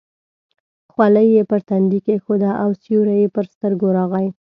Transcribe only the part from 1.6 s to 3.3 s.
تندي کېښوده او سیوری یې